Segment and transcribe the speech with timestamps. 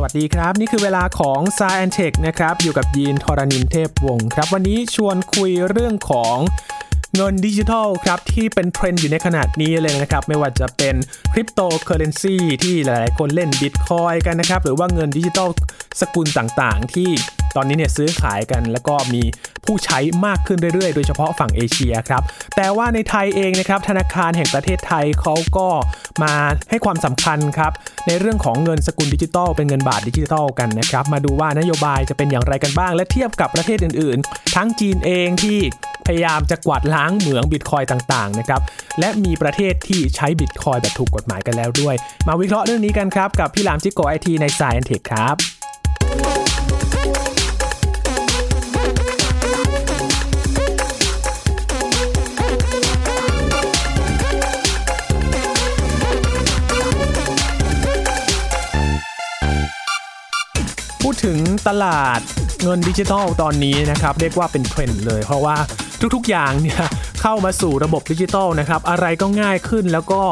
[0.00, 6.36] สวัสดีครับ นี่คือเวลาของ s ายแอนเทคนะครับ อยู่กับยีนทรณินเทพวงศ์ครับ วันนี้ชวนคุยเรื่องของ
[7.16, 10.94] เงินดิจิทัลครับ ที่เป็นเทรนด์อยู่ในขนาดนี้เลยนะครับ ไม่ว่าจะเป็น
[11.32, 15.48] คริปโตเคอร์เรนซีที่หลายๆคนเล่นบิตคอยน์กันนะครับ หรือว่าเงินดิจิทัล
[16.00, 17.10] สกุลต่างๆ ที่
[17.56, 19.22] ตอนนี้เนี่ยซื้อขายกันแล้วก็มี
[19.66, 22.22] ผู้ใช้มากขึ้นเรื่อยๆ โดยเฉพาะฝั่งเอเชียครับ
[22.56, 25.68] แต่ว่าในไทยเองนะครับธนาคารแห่งประเทศไทยเขาก็
[26.22, 26.32] มา
[26.70, 27.72] ให้ความสำคัญครับ
[28.06, 35.58] ในเรื่องของเงินสกุลดิจิทัลเป็นเงินบาทดิจิทัลกันนะครับ มาดูว่านโยบายจะเป็นอย่างไรกันบ้าง และเทียบกับประเทศอื่นๆ ทั้งจีนเองที่
[36.06, 38.60] พยายามจะกวาดล้างเหมืองบิตคอยต่างๆนะครับ
[39.00, 41.94] และมีประเทศที่ใช้บิตคอยแบบถูกกฎหมายกันแล้วด้วย
[42.28, 45.36] มาวิเคราะห์เรื่องนี้กันครับ กับพี่หลามจิโกไอทีในสายแอนเทคครับ
[61.68, 62.20] ตลาด
[62.62, 65.56] เงินดิจิทัลตอนนี้นะครับเรียกว่าเป็นเทรนด์เลย เพราะว่า
[66.14, 66.82] ทุกๆอย่างเนี่ย
[67.22, 70.22] เข้ามาสู่ระบบดิจิทัลนะครับอะไรก็ง่ายขึ้นแล้วก็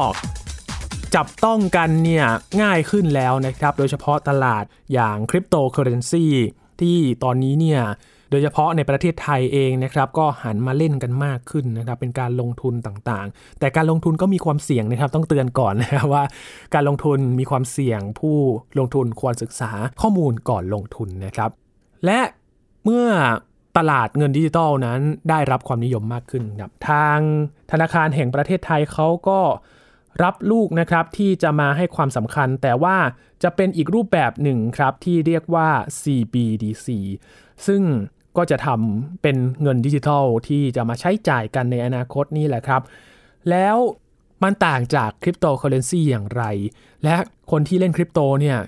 [1.15, 2.27] จับต้องกันเนี่ย
[2.63, 6.27] ง่ายขึ้นแล้วนะครับ โดยเฉพาะตลาดอย่างคริปโตเคอร์เรนซี
[6.81, 7.81] ที่ตอนนี้เนี่ย
[8.31, 16.25] โดยเฉพาะในประเทศไทยเองนะครับก็หันมาเล่นกันมากขึ้นนะครับเป็นการลงทุนต่างๆ แต่การลงทุนก็มีความเสี่ยงนะครับต้องเตือนก่อนนะครับว่า
[16.75, 18.37] การลงทุนมีความเสี่ยงผู้
[18.79, 21.51] ลงทุนควรศึกษาข้อมูลก่อนลงทุนนะครับ
[22.05, 22.21] และ
[22.85, 23.07] เมื่อ
[23.77, 27.19] ตลาดเงินดิจิทัลนั้นได้รับความนิยมมากขึ้นครับทาง
[27.71, 29.41] ธนาคารแห่งประเทศไทยเขาก็
[30.23, 32.97] รับลูกนะครับที่จะมาให้ความสำคัญ แต่ว่า
[33.43, 35.69] จะเป็นอีกรูปแบบหนึ่งครับที่เรียกว่า
[36.01, 36.87] CBDC
[37.67, 37.83] ซึ่ง
[38.37, 42.83] ก็จะทำเป็นเงินดิจิทัลที่จะมาใช้จ่ายกันในอนาคตนี่แหละครับ
[43.51, 43.77] แล้ว
[44.43, 46.43] มันต่างจากคริปโตเคอร์เรนซีอย่างไร
[47.05, 47.15] และ
[47.51, 48.59] คนที่เล่นคริปโตเนี่ย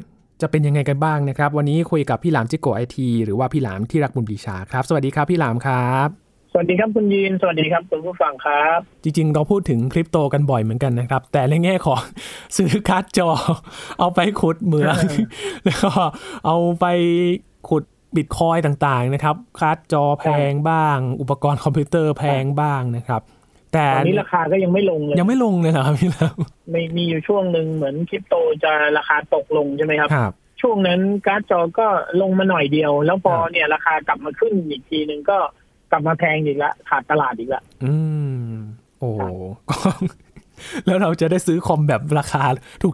[0.41, 6.09] จะเป็นยังไงกันบ้างนะครับ วันนี้คุยกับพี่หลามจิ๊กโก๋ไอทีหรือว่าพี่หลามที่รักบุญปรีชาครับ สวัสดีครับพี่หลามครับ
[6.53, 12.01] สวัสดีครับคุณยีน สวัสดีครับคุณผู้ฟังครับ จริงๆ เราพูดถึงคริปโตกันบ่อยเหมือนกันนะครับ แต่ในแง่ของ
[12.57, 13.29] ซื้อการ์ดจอ
[13.99, 14.97] เอาไปขุดเหมือง
[15.65, 15.93] แล้วก็
[16.47, 16.87] เอาไป
[17.69, 17.85] ขุด
[18.17, 23.23] บิตคอยน์ต่างๆนะครับการ์ดจอแพงบ้าง อุปกรณ์คอมพิวเตอร์แพงบ้างนะครับ
[23.73, 26.39] แต่ตอนนี้ราคาก็ยังไม่ลงเลย ยังไม่ลงเลยเหรอครับพี่หลาม
[26.71, 30.33] ไม่มีอยู่ช่วงหนึ่งเหมือนคริปโตจะราคาตกลงใช่ไหมครับครับ
[30.63, 31.87] ช่วงนั้นการ์ดจอก็
[32.21, 35.39] ลงมาหน่อยเดียว แล้วพอครับเนี่ยราคากลับมาขึ้นอีกทีหนึ่งก็
[35.91, 37.95] กลับมาแพงอีกละขาดตลาดอีกละอื
[38.49, 38.53] ม
[38.99, 39.11] โอ้
[39.71, 39.77] ก็
[40.87, 42.43] แล้วเราจะได้ซื้อคอมแบบราคา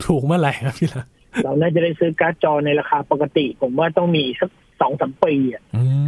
[0.06, 1.06] ถูกๆเมื่อไหร่ครับพี่หลาม
[1.44, 6.04] เราน่าจะได้ซื้อการ์ดจอในราคาปกติ ผมว่าต้องมีสัก สองสามปีอะอืม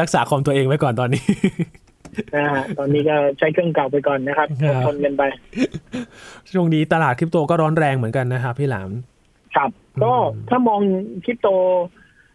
[0.00, 1.24] รักษาคอมตัวเองไว้ก่อนตอนนี้
[2.34, 5.22] นะฮะตอนนี้ก็ใช้เครื่องเก่าไปก่อนนะครับครับทนกันไป
[6.52, 8.90] ช่วงนี้ตลาดคริปโตก็ร้อนแรงเหมือนกันนะครับพี่หลาม
[9.54, 9.70] ครับ
[10.02, 10.80] ก็อืมถ้ามอง
[11.24, 11.48] คริปโต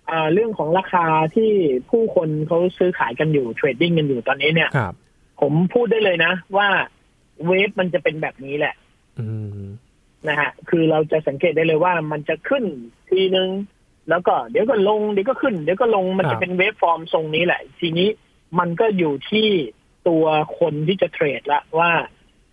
[0.10, 1.06] อ่าเรื่องของราคา
[1.36, 1.52] ที่
[1.90, 4.94] ผู้คนเขาซื้อขายกันอยู่เทรดดิ้งกันอยู่ตอนนี้เนี่ยครับ
[5.42, 6.68] ผมพูดได้เลยนะ ว่า
[7.46, 8.76] เวฟมันจะเป็นแบบนี้แหละ
[9.20, 9.28] อื
[9.58, 9.60] ม
[10.28, 12.64] นะฮะคือเราจะสังเกตได้เลยว่ามันจะขึ้น
[13.10, 13.50] ทีนึง
[14.10, 18.10] แล้วก็เดี๋ยวก็ลงเดี๋ยวก็ขึ้น เดี๋ยวก็ลงมันครัจะบเป็นเวฟฟอร์มทรงนี้แหละ ทีนี้
[18.60, 19.48] มันก็อยู่ที่
[20.08, 20.26] ตัว
[20.60, 21.92] คนที่จะเทรดละว่า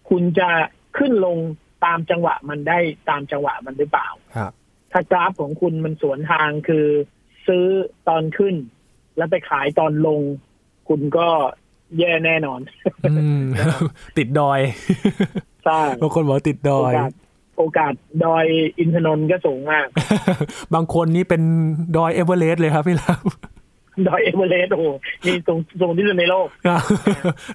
[0.09, 0.51] คุณจะ
[0.99, 1.39] ขึ้นลง
[1.85, 2.79] ตามจังหวะมันได้
[3.11, 4.53] ตามจังหวะมันหรือเปล่าครับ
[4.93, 6.87] ถ้ากราฟของคุณมันสวนทางคือ
[7.47, 7.65] ซื้อ
[8.09, 8.55] ตอนขึ้น
[9.17, 10.21] แล้วไปขายตอนลง
[10.89, 11.29] คุณก็
[11.99, 12.61] แย่แน่นอน
[13.11, 13.43] อืม
[14.19, 14.61] ติดดอย
[15.65, 17.13] ใช่บางคนบอกว่าติดดอยโอกาส
[17.63, 17.93] โอกาส
[18.25, 18.47] ดอย
[18.79, 19.87] อินทนนท์ก็สูงมาก
[20.75, 21.43] บางคนนี่เป็น
[21.97, 23.27] ดอยเอเวอเรสต์เลยครับพี่หลาม
[24.09, 24.87] ดอยเอเวอเรสต์โอ้โห
[25.25, 26.83] นี่สูงสูงที่สุดในโลกครับ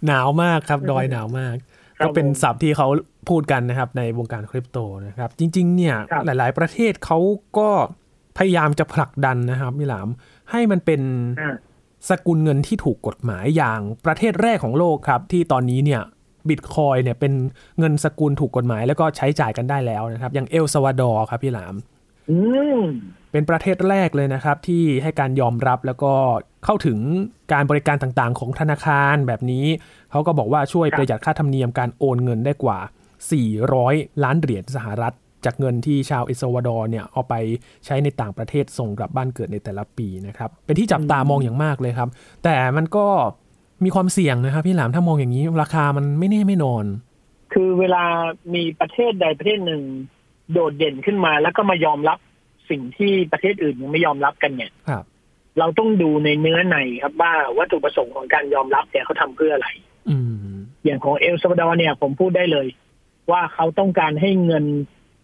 [0.07, 1.55] หนาวมากครับ ดอยหนาวมาก
[1.99, 2.87] ครับก็เป็นผมศัพท์ที่เขา
[3.29, 7.17] พูดกันนะครับ ในวงการคริปโตนะครับ จริง ๆ เนี่ยครับหลาย ๆ ประเทศเขา
[7.57, 7.69] ก็
[8.37, 10.07] พยายามจะผลักดันนะครับพี่หลาม
[10.51, 11.01] ให้มันเป็น
[11.41, 11.55] อ่า
[12.09, 16.01] สกุลเงินที่ถูกกฎหมายอย่างประเทศแรกของโลกครับ ที่ตอนนี้เนี่ย
[16.49, 17.33] บิตคอยเนี่ยเป็น
[17.79, 21.75] เงินสกุลถูกกฎหมาย แล้วก็ใช้จ่ายกันได้แล้วนะครับ อย่างเอลซาวาดอร์ครับพี่หลาม
[22.29, 22.37] อื
[22.77, 22.79] ม
[23.31, 26.13] เป็นประเทศแรกเลยนะครับ ที่ให้การยอมรับแล้วก็
[26.65, 26.99] เข้าถึง
[27.53, 29.65] การบริการต่างๆ ของธนาคารแบบนี้
[30.11, 32.79] เขาก็บอกว่าช่วยครับประหยัดค่าธรรมเนียมการโอนเงินได้กว่า
[33.51, 35.13] 400 ล้านเหรียญสหรัฐ
[35.45, 37.33] จากเงินที่ชาวเอลซาวาดอร์เนี่ยเอาไป
[37.85, 42.09] ใช้ในต่างประเทศส่งกลับบ้านเกิดในแต่ละปีนะครับ เป็นที่จับตามองอย่างมากเลยครับ
[42.43, 43.07] แต่มันก็
[43.83, 46.85] มีความเสี่ยงนะครับพี่หลามถ้ามองอย่างนี้ราคามันไม่แน่ไม่นอน
[47.53, 48.03] คือเวลา
[48.53, 49.83] มีประเทศใดประเทศหนึ่ง
[50.51, 52.17] โดดเด่นขึ้นมา แล้วก็มายอมรับ
[52.69, 55.03] สิ่งที่ประเทศอื่นยังไม่ยอมรับกันเนี่ยครับ
[55.59, 59.67] เราต้องดูในเนื้อในครับว่าวัตถุประสงค์ของการยอมรับเนี่ยเขาทำเพื่ออะไร
[60.09, 60.17] อื
[60.53, 62.67] มอย่างของเอลซาวาดอร์เนี่ย ผมพูดได้เลย
[63.31, 64.65] ว่าเขาต้องการให้เงิน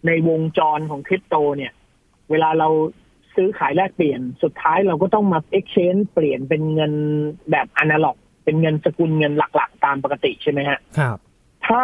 [0.07, 1.73] ในวงจรของคริปโตเนี่ย
[2.29, 2.69] เวลาเรา
[3.35, 6.93] ซื้อขายแลกเปลี่ยนสุดท้ายเราก็ต้องมา exchange เปลี่ยนเป็นเงิน
[7.51, 11.17] แบบอนาล็อก เป็นเงินสกุลเงินหลักๆ ตามปกติใช่ไหมฮะครับ
[11.67, 11.81] ถ้า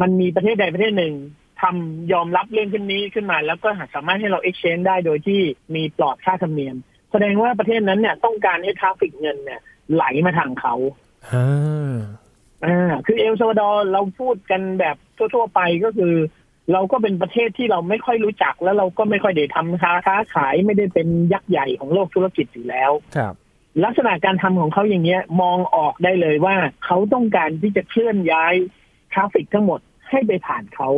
[0.00, 1.14] มันมีประเทศใดประเทศหนึ่ง
[1.62, 5.40] ทำยอมรับเรื่องขึ้นนี้ขึ้นมา แล้วก็สามารถให้เรา exchange ได้โดยที่
[5.74, 6.76] มีปลอดค่าธรรมเนียม
[7.10, 9.60] แสดงว่าประเทศนั้นเนี่ยต้องการให้ traffic เงินเนี่ย
[9.94, 10.74] ไหลมาทางเขา
[11.30, 11.96] อ่า
[12.64, 16.14] อ่าคือเอลซาวาดอร์เราพูดกันแบบทั่วๆไปก็คือ
[16.72, 23.34] เราก็เป็นประเทศที่เราไม่ค่อยรู้จักแล้วเราก็ไม่ค่อยได้ทำค้าค้าขายไม่ได้เป็นยักษ์ใหญ่ของโลกธุรกิจอยู่แล้ว ครับ
[23.84, 28.54] ลักษณะการทำของเขาอย่างเงี้ย มองออกได้เลยว่าเขาต้องการที่จะเคลื่อนย้าย
[29.12, 29.80] ทราฟฟิกทั้งหมด
[30.10, 30.88] ให้ไปผ่านเขา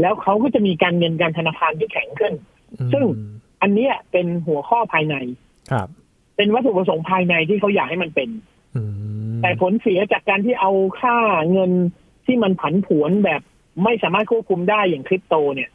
[0.00, 2.34] แล้วเขาก็จะมีการเงินการธนาคารที่แข็งขึ้น
[2.92, 3.04] ซึ่ง
[3.62, 5.16] อันเนี้ยเป็นหัวข้อภายใน
[5.72, 5.88] ครับ
[6.36, 8.28] เป็นวัตถุประสงค์ภายในที่เขาอยากให้มันเป็น
[8.76, 11.16] อืมแต่ผลเสียจากการที่เอาค่า
[11.52, 11.70] เงิน
[12.26, 13.42] ที่มันผันผวนแบบ
[13.84, 15.70] ไม่สามารถควบคุมได้อย่างคริปโตเนี่ย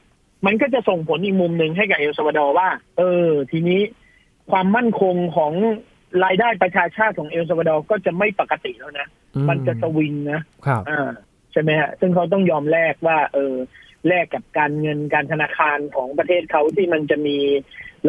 [0.46, 3.82] มันก็จะส่งผลอีกมุมหนึ่งให้กับเอลซาวาดอร์ว่า เออ ทีนี้
[4.52, 5.54] ความมั่นคงของ
[6.26, 9.08] รายได้ประชาชาติของเอลซาวาดอร์ก็จะไม่ปกติแล้วนะ
[9.50, 11.10] มันจะสวิงนะครับอ่า
[11.52, 13.56] ใช่ไหมฮะซึ่งเขาต้องยอมแลกว่า เออ
[14.08, 17.38] แลกกับการเงินการธนาคารของประเทศเขาที่มันจะมี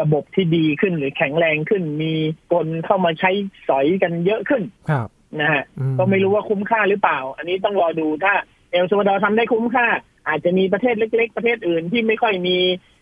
[0.00, 2.12] ระบบที่ดีขึ้นหรือแข็งแรงขึ้น มี
[2.52, 3.30] คนเข้ามาใช้
[3.68, 5.08] สอยกันเยอะขึ้นครับ
[5.40, 8.34] นะฮะอืก็ไม่รู้ว่าคุ้มค่าหรือเปล่า อันนี้ต้องรอดูถ้า
[8.70, 9.86] เอลซาวาดอร์ทำได้คุ้มค่า
[10.28, 12.58] อาจจะมีประเทศเล็ก ๆ ประเทศอื่นที่ไม่ค่อยมี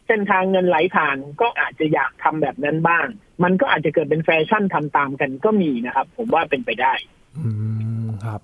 [0.06, 3.06] เส้นทางเงินไหลผ่านก็อาจจะอยากทำแบบนั้นบ้าง
[3.44, 6.93] มันก็อาจจะเกิดเป็นแฟชั่นทำตามกันก็มีนะครับ ผมว่าเป็นไปได้
[7.38, 7.50] อื
[8.05, 8.41] มครับ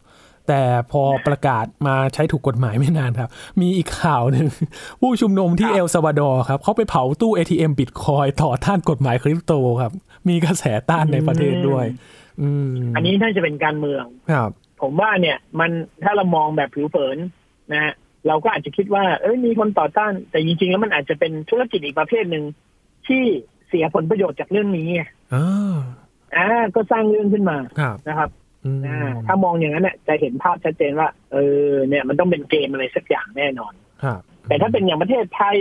[0.48, 3.30] แต่พอประกาศมาใช้ถูกกฎหมายไม่นานครับ
[3.60, 4.46] มีอีกข่าวหนึ่ง
[5.00, 9.92] ผู้ชุมนุมที่ครับเอลซาวาดอร์ครับเขาไปเผาตู้ ATM บิตคอยน์ต่อต้านกฎหมายคริปโตครับ
[10.28, 11.86] มีกระแสต้านในประเทศด้วย
[12.40, 14.50] อืมอันนี้น่าจะเป็นการเมืองครับ
[14.82, 15.70] ผมว่าเนี่ยมัน
[16.02, 17.18] ถ้าเรามองแบบผิวเผิน
[17.72, 17.92] นะฮะ
[18.26, 22.44] เราก็อาจจะคิดว่า เอ้ยมีคนต่อต้าน แต่จริงๆ แล้วมันอาจจะเป็นธุรกิจอีกประเภทหนึ่ง
[23.08, 23.22] ที่
[23.68, 25.02] เสียผลประโยชน์จากเรื่องนี้ไง
[25.34, 25.76] อ่า
[26.36, 28.30] อ่าก็สร้างเรื่องขึ้นมาครับนะครับ
[28.64, 31.36] อืมอ่าถ้ามองอย่างนั้นเนี่ยจะเห็นภาพชัดเจนว่า เอ
[31.66, 33.72] อ เนี่ย มันต้องเป็นเกมอะไรสักอย่างแน่นอน
[34.02, 35.58] ครับแต่ถ้าเป็นอย่างประเทศไทย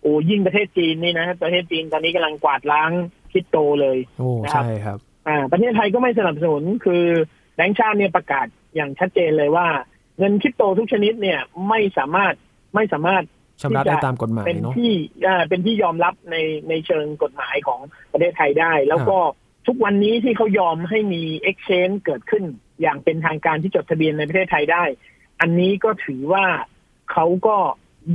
[0.00, 2.90] โอ้ยิ่งประเทศจีนนี่นะประเทศจีนตอนนี้กำลังกวาดล้าง
[3.32, 7.04] คริปโตเลยโอ้นะครับใช่ครับ อ่า ประเทศไทยก็ไม่สนับสนุนคือ
[7.54, 9.66] แบงก์ชาติเนี่ยประกาศอย่างชัดเจนเลยว่า
[10.18, 12.34] เงินคริปโตทุกชนิดเนี่ยไม่สามารถ
[12.74, 13.22] ไม่สามารถ
[13.62, 14.92] ชำระได้ตามกฎหมายเป็นเนาะที่
[15.26, 16.36] อ่าเป็นที่ยอมรับใน
[16.68, 17.80] ในเชิงกฎหมายของ
[18.12, 19.18] ประเทศไทยได้ แล้วก็
[19.66, 22.44] ทุกวันนี้ที่เขายอมให้มี exchange เกิดขึ้น
[22.80, 24.84] อย่างเป็นทางการที่จดทะเบียนในประเทศไทยได้
[25.40, 26.44] อันนี้ก็ถือว่า
[27.12, 27.56] เขาก็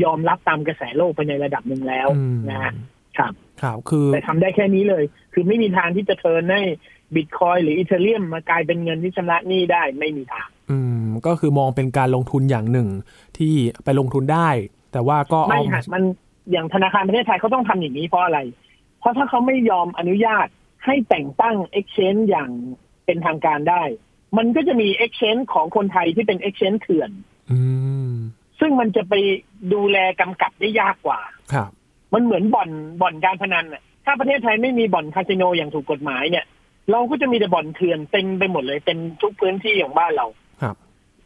[0.03, 2.73] ยอมรับตามกระแสโลกไปในระดับหนึ่งแล้วอืมนะฮะ
[3.17, 5.03] ครับครับคือแต่ทำได้แค่นี้เลย
[5.33, 6.61] คือไม่มีทางที่จะเทิร์นให้
[7.15, 12.87] บิตคอยหรืออีเทเรียมมากลายเป็นเงินที่ชำระหนี้ได้ไม่มีทาง อืมก็คือมองเป็นการลงทุนอย่างหนึ่ง
[13.37, 14.49] ที่ไปลงทุนได้
[14.91, 16.03] แต่ว่าก็ไม่เอาฮะมัน
[16.51, 18.39] อย่างธนาคารประเทศไทยเขาต้องทำอย่างนี้เพราะอะไร
[18.99, 20.47] เพราะถ้าเขาไม่ยอมอนุญาต
[20.85, 22.49] ให้แต่งตั้ง exchange อย่าง
[23.05, 23.83] เป็นทางการได้
[24.37, 27.11] มันก็จะมี exchange ของคนไทยที่เป็น exchange เถื่อน
[27.51, 27.59] อื
[28.11, 28.13] ม
[28.59, 29.13] ซึ่งมันจะไป
[29.73, 31.19] ดูแลกำกับได้ยากกว่า
[31.53, 31.69] ครับ
[32.13, 32.69] มันเหมือนบ่อน
[33.01, 36.45] บ่อนการพนันน่ะถ้าประเทศไทยไม่มีบ่อนคาสิโนอย่างถูกกฎหมายเนี่ย
[36.91, 40.42] เราก็จะมีแต่บ่อนเถื่อนเต็มไปหมดเลยเต็มทุกพื้นที่ของบ้านเราครับ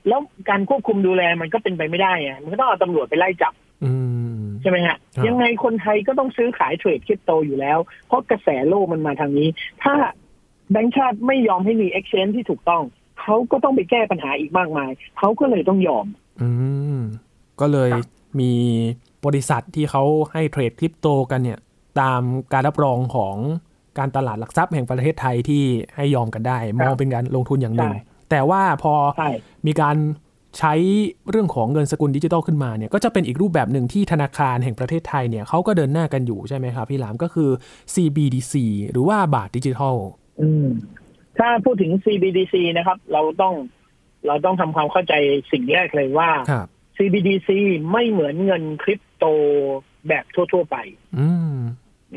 [0.07, 0.19] แล้ว
[0.49, 3.91] การควบคุมดูแลมันก็เป็นไปไม่ได้ไงมันก็ต้องเอาตำรวจไปไล่จับอื
[4.37, 9.49] มใช่ไหมฮะครับยังไงคนไทยก็ต้องซื้อขายเทรดคริปโตอยู่แล้ว เพราะกระแสโลกมันมาทางนี้
[9.83, 9.93] ถ้า
[10.71, 12.83] แบงก์ชาติไม่ยอมให้มี exchange ที่ถูกต้อง
[13.21, 16.05] เขาก็ต้องไปแก้ปัญหาอีกมากมาย เขาก็เลยต้องยอม
[16.41, 16.49] อื
[16.97, 16.99] ม
[17.61, 18.07] ก็เลยครับ
[18.39, 18.51] มี
[19.25, 21.59] บริษัทที่เขาให้เทรดคริปโตกันเนี่ย
[22.01, 22.21] ตาม
[22.53, 23.35] การรับรองของ
[23.97, 25.63] การตลาดหลักทรัพย์แห่งประเทศไทยที่
[25.95, 29.29] ให้ยอมกันได้ มองเป็นการลงทุนอย่างหนึ่งใช่ แต่ว่าพอใช่
[29.67, 29.97] มีการ
[30.59, 30.73] ใช้
[31.29, 37.49] เรื่องของเงินสกุลดิจิทัลขึ้นมาเนี่ยก็จะเป็นอีกรูปแบบหนึ่งที่ธนาคารแห่งประเทศไทยเนี่ยเขาก็เดินหน้ากันอยู่ใช่ไหมครับพี่หลามก็คือ
[37.93, 38.53] CBDC
[38.91, 39.95] หรือว่าบาทดิจิทัล
[40.41, 40.67] อืม
[41.37, 43.53] ถ้าพูดถึง CBDC นะครับ เราต้อง
[44.27, 45.13] เราต้องทำความเข้าใจ
[45.51, 46.67] สิ่งแรกเลยว่าครับ
[46.97, 47.49] CBDC
[47.91, 49.25] ไม่เหมือนเงินคริปโต
[50.07, 50.77] แบบทั่ว ๆ ไป
[51.19, 51.55] อืม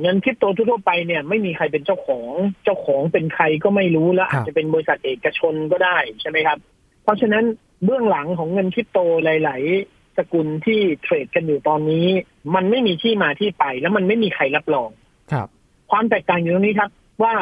[0.01, 2.31] เงินคริปโตทั่วๆไปเนี่ยไม่มีใครเป็นเจ้าของ
[2.65, 6.59] เจ้าของเป็นใครก็ไม่รู้และครับอาจจะเป็นบริษัทเอกชนก็ได้ใช่ไหมครับ
[7.03, 7.45] เพราะฉะนั้น
[7.85, 12.07] เบื้องหลังของเงินคริปโตหลาย ๆ สกุลที่เทรดกันอยู่ตอนนี้
[12.55, 14.91] มันไม่มีที่มาที่ไป แล้วมันไม่มีใครรับรอง
[15.33, 15.49] ครับ
[15.91, 16.91] ความแตกต่างอยู่ตรงนี้ครับ
[17.23, 17.35] ว่า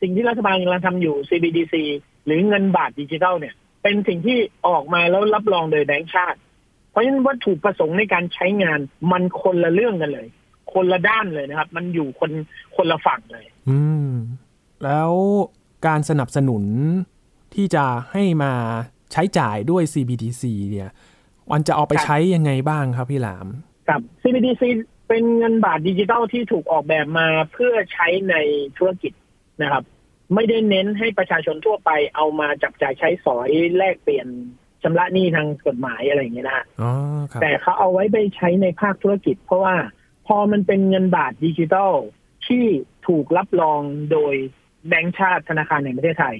[0.00, 1.74] สิ่งที่รัฐบาลกำลังทำอยู่ CBDC
[2.24, 6.38] หรือเงินบาทดิจิทัลเนี่ย เป็นสิ่งที่ออกมาแล้วรับรองโดยแบงก์ชาติ
[6.90, 10.28] เพราะฉะนั้นวัตถุประสงค์ในการใช้งานมันคนละเรื่องกันเลย
[10.72, 12.30] คนละด้านเลยนะครับ มันอยู่คน
[12.76, 14.10] คนละฝั่งเลย อืม
[14.84, 15.12] แล้ว
[15.86, 16.64] การสนับสนุน
[17.54, 18.52] ที่จะให้มา
[19.12, 20.90] ใช้จ่ายด้วย CBDC เนี่ย
[21.52, 23.46] มันจะเอาไปครับใช้ยังไงบ้างครับพี่หลาม
[23.88, 24.62] กับ CBDC
[25.08, 28.34] เป็นเงินบาทดิจิทัลที่ถูกออกแบบมาเพื่อใช้ใน
[28.76, 29.12] ธุรกิจ
[29.62, 29.84] นะครับ
[30.34, 34.28] ไม่ได้เน้นให้ประชาชนทั่วไปเอามาจับจ่ายใช้สอยแลกเปลี่ยน
[34.82, 36.92] ชำระหนี้ทางกฎหมายอะไรอย่างเงี้ยนะฮะอ๋อ
[37.30, 39.74] ครับแต่เขาเอาไว้ไปใช้ในภาคธุรกิจ เพราะว่า
[40.26, 41.94] พอมันเป็นเงินบาทดิจิทัล
[42.46, 42.64] ที่
[43.06, 43.80] ถูกรับรอง
[44.12, 44.34] โดย
[44.88, 46.36] แบงก์ชาติธนาคารแห่งประเทศไทย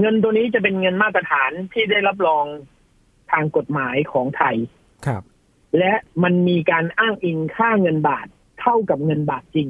[0.00, 2.44] เงินตัวนี้จะเป็นเงินมาตรฐานที่ได้รับรอง
[3.30, 4.56] ทางกฎหมายของไทย
[5.06, 5.22] ครับ
[5.78, 5.92] และ
[6.22, 8.26] มันมีการอ้างอิงค่าเงินบาท
[8.60, 9.68] เท่ากับเงินบาทจริง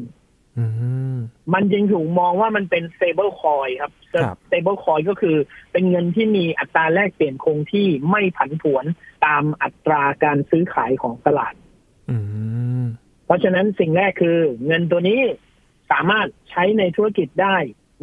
[0.58, 0.66] อื
[1.14, 1.16] ม
[1.54, 5.36] มันจึงถูกมองว่ามันเป็น stable coin ครับครับ stable coin ก็คือ
[5.72, 8.84] เป็นเงินที่มีอัตราแลกเปลี่ยนคงที่ไม่ผันผวน
[9.26, 11.54] ตามอัตราการซื้อขายของตลาด
[12.10, 12.22] อืม
[12.61, 12.61] เพ
[13.32, 15.20] ราะฉะนั้นสิ่งแรกคือ เงินตัวนี้
[15.92, 17.56] สามารถใช้ในธุรกิจได้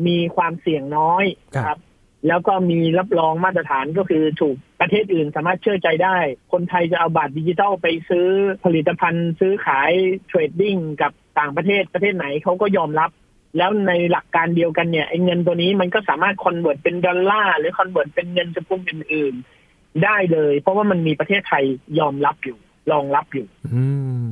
[0.07, 1.25] มีความเสี่ยงน้อย
[1.65, 1.79] ครับ
[2.27, 6.17] แล้วก็มีรับรองมาตรฐานก็คือถูกประเทศอื่นสามารถเชื่อใจได้
[6.51, 8.27] คนไทยจะเอาบาทดิจิทัลไปซื้อ
[8.63, 9.91] ผลิตภัณฑ์ซื้อขาย
[10.27, 13.09] trading กับต่างประเทศประเทศไหนเขาก็ยอมรับ
[13.57, 21.63] แล้วในหลักการเดียวกันเนี่ยไอ้เงินตัวนี้มันก็สามารถ convert เป็นดอลลาร์หรือ convert เป็นเงินสกุลอื่นๆได้เลย เพราะว่ามันมีประเทศไทย
[21.99, 22.57] ยอมรับอยู่
[22.91, 23.83] รองรับอยู่อื
[24.25, 24.27] ม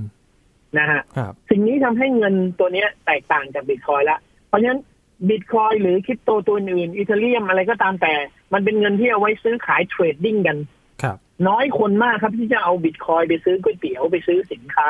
[0.80, 4.82] นะฮะครับสิ่งนี้ทำให้เงินตัวเนี้ยแตกต่างจากบิตคอยน์ละเพราะฉะนั้น
[5.30, 8.14] บิตคอยน์หรือคริปโตตัวอื่นอีเธอเรียมอะไรก็ตามแต่
[8.54, 10.58] มันเป็นเงินที่เอาไว้ซื้อขาย trading กัน
[11.04, 14.90] ครับน้อยคนมากครับที่จะเอาบิตคอยน์ไปซื้อก๋วยเตี๋ยวไปซื้อสินค้า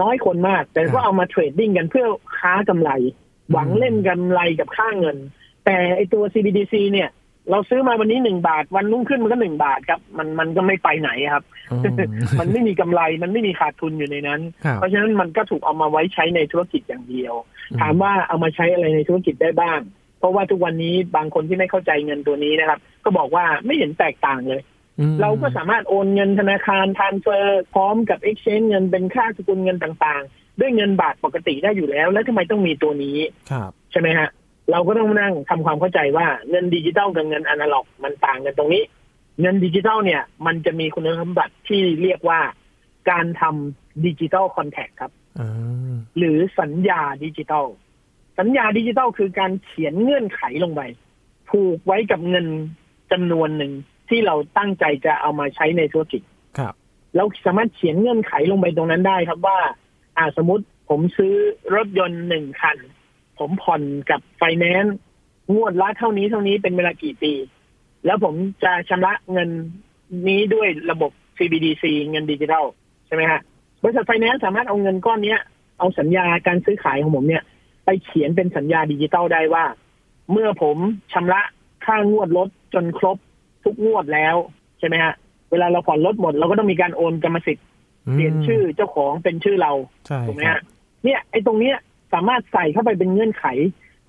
[0.00, 2.06] น้อยคนมาก แต่ครับก็เอามา trading กันเพื่อ
[2.38, 2.90] ค้ากำไร
[3.52, 5.16] หวังเล่นกำไรกับค่าเงิน
[5.64, 7.08] แต่ไอ้ตัว CBDC เนี่ย
[7.50, 11.96] เราซื้อมาวันนี้หนึ่งบาท วันรุ่งขึ้นมันก็หนึ่งบาทครับ มันมันก็ไม่ไปไหนครับอืม
[12.40, 17.34] มันไม่มีกำไรมันไม่มีขาดทุนอยู่ในนั้นครับเพราะฉะนั้นมันก็ถูกเอามาไว้ใช้ในธุรกิจอย่างเดียว
[17.80, 19.80] ถามว่าเอามาใช้อะไรในธุรกิจได้บ้าง
[20.18, 24.62] เพราะว่าทุกวันนี้บางคนที่ไม่เข้าใจเงินตัวนี้นะครับ ก็บอกว่าไม่เห็นแตกต่างเลย
[25.00, 33.16] อืมเราก็สามารถโอนเงินธนาคารทานเฟอร์พร้อมกับ exchange เงินเป็นค่าสกุลเงินต่างๆ ด้วยเงินบาทปกติได้อยู่แล้ว แล้วทำไมต้องมีตัวนี้
[33.50, 34.28] ครับใช่ไหมฮะ
[34.70, 38.82] เราก็ต้องมานั่งทำความเข้าใจว่าเงินดิจิทัลกับเงินอนาล็อก มันต่างกันตรงนี้
[39.40, 42.40] เงินดิจิทัลเนี่ย มันจะมีคุณสมบัติที่เรียกว่า
[43.10, 45.50] การทำดิจิทัลคอนแทคครับอ่า
[46.18, 47.66] หรือสัญญาดิจิทัล
[48.38, 50.82] สัญญาดิจิทัลคือการเขียนเงื่อนไขลงไป
[51.50, 52.46] ผูกไว้กับเงิน
[53.12, 53.72] จำนวนหนึ่ง
[54.08, 56.22] ที่เราตั้งใจจะเอามาใช้ในธุรกิจ
[56.58, 56.74] ครับ
[57.16, 59.58] เราสามารถเขียนเงื่อนไขลงไปตรงนั้นได้ครับว่า
[60.16, 61.34] อ่าสมมติผมซื้อ
[61.74, 62.76] รถยนต์หนึ่งคัน
[63.40, 64.96] ผมผ่อนกับไฟแนนซ์
[65.54, 67.32] งวดละเท่านี้เท่านี้เป็นเวลากี่ปี
[68.06, 69.48] แล้วผมจะชำระเงิน
[70.28, 72.64] นี้ด้วยระบบ CBDC เงินดิจิทัล
[73.06, 73.40] ใช่ไหมฮะ
[73.82, 75.40] บริษัทไฟแนนซ์สามารถเอาเงินก้อนเนี้ย
[75.78, 77.42] เอาสัญญาการซื้อขายของผมเนี่ย
[77.84, 79.64] ไปเขียนเป็นสัญญาดิจิทัลได้ว่า
[80.32, 80.76] เมื่อผม
[81.12, 81.40] ชำระ
[81.86, 83.16] ค่างวดรถจนครบ
[83.64, 84.36] ทุกงวดแล้ว
[84.78, 85.12] ใช่ไหมฮะ
[85.50, 87.66] เวลาเราผ่อนรถหมดเราก็ต้องมีการโอนกรรมสิทธิ์
[88.12, 89.72] เปลี่ยนชื่อเจ้าของเป็นชื่อเรา
[90.06, 90.62] ใช่ถูกไหมครัฮะบ
[91.04, 91.76] เนี่ยไอ้ตรงเนี้ย
[92.12, 93.44] สามารถใส่เข้าไปเป็นเงื่อนไข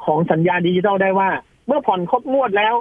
[0.06, 1.30] ของสัญญาดิจิทัลได้ว่า
[1.68, 2.76] เมื่อผ่อนครบงวดแล้ว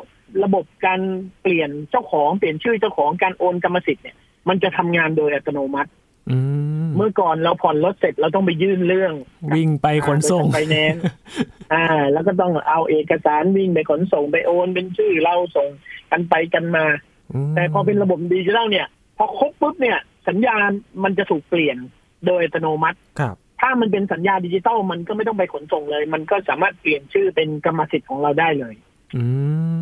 [0.45, 1.01] ระบบการ
[1.43, 4.17] เปลี่ยนเจ้าของเปลี่ยนชื่อเจ้าของการโอนกรรมสิทธิ์เนี่ย
[4.49, 5.91] มันจะทำงานโดยอัตโนมัติ
[6.31, 6.39] อื
[6.87, 9.13] มเมื่อก่อนเราผ่อนรถเสร็จเราต้องไปยื่นเรื่อง
[9.55, 11.03] วิ่งไปขนส่งไฟแนนซ์
[11.73, 15.69] อ่า แล้วก็ต้องเอาเอกสารวิ่งไปขนส่งไปโอน เป็นชื่อเราส่ง
[16.11, 16.85] กันไปกันมา
[17.51, 18.87] มแต่พอเป็นระบบดิจิทัลเนี่ย
[19.17, 19.99] พอครบปุ๊บเนี่ย
[20.29, 20.71] สัญญาณ
[21.05, 21.77] มันจะถูกเปลี่ยน
[22.27, 28.75] โดยอัตโนมัติครับ ถ้ามันเป็นสัญญาดิจิทัลมันก็ไม่ต้องไปขนส่งเลย มันก็สามารถเปลี่ยนชื่อเป็นกรรมสิทธิ์ของเราได้เลย
[29.17, 29.25] อื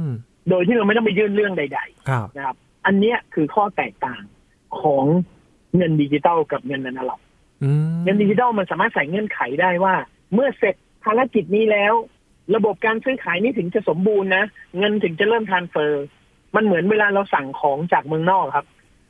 [0.04, 0.06] ม
[0.48, 2.56] โดยที่เราไม่ต้องไปยื่นเรื่องใดครับๆนะครับ
[2.86, 4.22] อันเนี้ยคือข้อแตกต่าง
[4.80, 5.04] ของ
[5.76, 7.20] เงินดิจิทัลกับเงินอนาล็อก
[7.62, 9.94] อืมเงินดิจิทัลมันสามารถใส่เงื่อนไขได้ว่า
[10.34, 11.94] เมื่อเสร็จภารกิจนี้แล้ว
[12.56, 14.44] ระบบการซื้อขายนี้ถึงจะสมบูรณ์นะ
[14.78, 16.04] เงินถึงจะเริ่มทรานเฟอร์
[16.56, 18.66] มันเหมือนเวลาเราสั่งของจากเมืองนอกครับ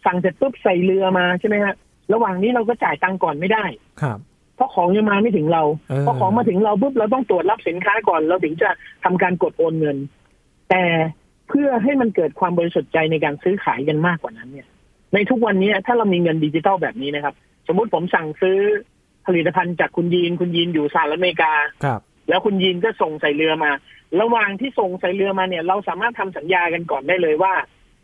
[0.07, 1.75] สั่งเสร็จปุ๊บใส่เรือมาใช่ไหมฮะ
[2.13, 3.65] ระหว่างนี้เราก็จ่ายตังค์ก่อนไม่ได้
[4.03, 4.19] ครับ
[4.59, 8.69] เพราะของยังมาไม่ถึงเราเออพอของมาถึงเราปุ๊บเราต้องตรวจรับสินค้าก่อนเราถึงจะ
[9.05, 9.97] ทำการกดโอนเงิน
[10.71, 10.85] แต่
[11.49, 14.67] เพื่อให้มันเกิดความบริสุทธิ์ใจในการซื้อขายกันมากกว่านั้นเนี่ย
[15.15, 17.35] ในทุกวันนี้ถ้าเรามีเงินดิจิทัลแบบนี้นะครับ
[17.69, 18.59] สมมุติผมสั่งซื้อ
[19.27, 21.53] ผลิตภัณฑ์จากคุณยีนคุณยีนอยู่สหรัฐอเมริกา
[21.85, 23.71] ครับ แล้วคุณยีนก็ส่งใส่เรือมา
[24.21, 27.53] ระหว่างที่ส่งใส่เรือมาเนี่ย เราสามารถทำสัญญากันก่อนได้เลยว่า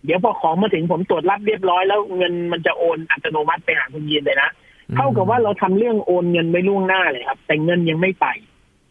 [0.04, 4.50] เดี๋ยวพอของมาถึงผมตรวจรับเรียบร้อยแล้วเงินมันจะโอนอัตโนมัติไปหาคุณยีนเลยนะ
[4.96, 8.26] เท่ากับว่าเราทำเรื่องโอนเงินไว้ล่วงหน้าเลยครับ แต่เงินยังไม่ไป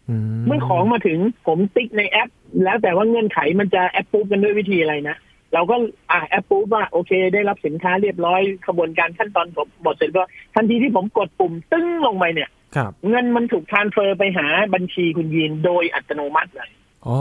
[0.09, 2.29] อืมเมื่อของมาถึงผมติ๊กในแอป
[2.63, 5.17] แล้วแต่ว่าเงื่อนไขมันจะแอปปุ๊บกันด้วยวิธีอะไรนะ
[5.53, 5.75] เราก็
[6.11, 16.69] อ่าแอปปุ๊บว่าโอเค ได้รับสินค้าเรียบร้อยขบวนการขั้นตอนผมหมดเสร็จแล้วทันทีที่ผมกดปุ่มตึ้งลงไปเนี่ยครับเงินมันถูก transfer ไปหาบัญชีคุณยีนโดยอัตโนมัติเลย
[17.07, 17.19] อ๋อ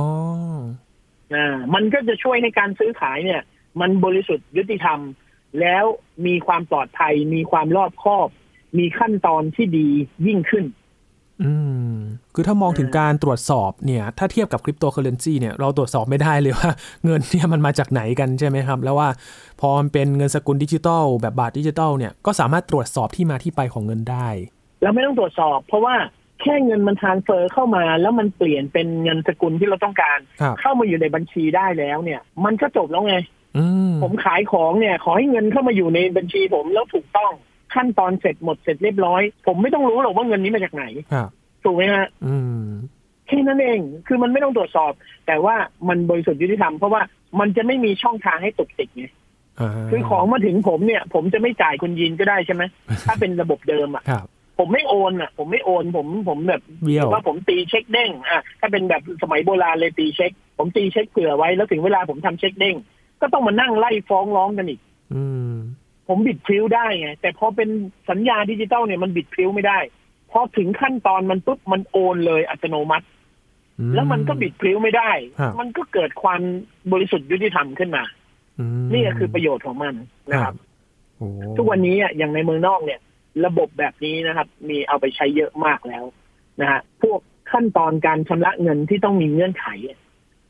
[1.35, 3.43] อ่ามันก็จะช่วยให้การซื้อขายเนี่ย
[3.81, 5.01] มันบริสุทธิ์ยุติธรรม
[5.61, 5.85] แล้ว
[6.27, 8.29] มีความปลอดภัยมีความรอบคอบ
[8.79, 9.89] มีขั้นตอนที่ดี
[10.27, 10.65] ยิ่งขึ้น
[11.43, 11.53] อื
[11.93, 11.97] ม
[12.35, 16.71] คือถ้ามองถึงการตรวจสอบเนี่ย ถ้าเทียบกับคริปโตเคอร์เรนซีเนี่ย เราตรวจสอบไม่ได้เลยว่า
[17.05, 19.09] เงินเนี่ยมันมาจากไหนกันใช่ไหมครับ แล้วว่า
[19.61, 24.29] พอมันเป็นเงินสกุลดิจิตอลแบบบาทดิจิตอลเนี่ย ก็สามารถตรวจสอบที่มาที่ไปของเงินได้
[24.83, 25.95] แล้วไม่ต้องตรวจสอบ เพราะว่า
[26.43, 33.17] แค่เงินมัน transfer เข้ามา แล้วมันเปลี่ยนเป็นเงินสกุลที่เราต้องการครับเข้ามาอยู่ในบัญชีได้แล้วเนี่ย มันก็จบแล้วไง
[33.57, 37.33] อืมผมขายของเนี่ย ขอให้เงินเข้ามาอยู่ในบัญชีผมแล้วถูกต้อง
[37.75, 41.29] ขั้นตอนเสร็จหมดเสร็จเรียบร้อย ผมไม่ต้องรู้หรอกว่าเงินนี้มาจากไหนครับ
[41.65, 42.65] ถูกไหมฮะอืม
[43.27, 44.93] แค่นั้นเองคือมันไม่ต้องตรวจสอบ
[45.27, 45.55] แต่ว่า
[45.89, 47.03] มันบริสุทธิ์ยุติธรรมเพราะว่า
[47.41, 49.05] มันจะไม่มีช่องทางให้ตุกติกไง
[49.61, 52.63] อ่าคือของมาถึงผมเนี่ย ผมจะไม่จ่ายคุณยีนก็ได้ใช่ไหม
[53.09, 54.27] ถ้าเป็นระบบเดิมอะครับ
[54.59, 62.77] ผมไม่โอนอะ ผมไม่โอนผมผมแบบเบี้ยวว่าผมตีเช็คเด้งอะถ้าเป็นแบบสมัยโบราณเลยตีเช็ค ผมตีเช็คเผื่อไว้แล้วถึงเวลาผมทำเช็คเด้ง
[63.21, 64.81] ก็ต้องมานั่งไล่ฟ้องร้องกันอีก
[65.15, 65.55] อืม
[66.09, 67.69] ผมบิดพลิ้วได้ไงแต่พอเป็น
[68.11, 69.79] สัญญาดิจิตอลเนี่ยมันบิดพลิ้วไม่ได้
[70.31, 73.07] พอถึงขั้นตอนมันปุ๊บมันโอนเลยอัตโนมัติ
[73.79, 76.41] อืแล้วมันก็บิดพริ้วไม่ได้ครับมันก็เกิดความ
[76.93, 78.05] บริสุทธิ์ยุติธรรมขึ้นมา
[78.59, 79.95] อืมนี่ก็คือประโยชน์ของมัน
[80.31, 80.55] นะครับ
[81.19, 83.01] โอ้ทุกวันนี้อะอย่างในเมืองนอกเนี่ย
[83.47, 86.05] ระบบแบบนี้นะครับ มีเอาไปใช้เยอะมากแล้ว
[86.61, 87.21] นะฮะพวก
[87.53, 89.67] ขั้นตอนการชำระเงินที่ต้องมีเงื่อนไข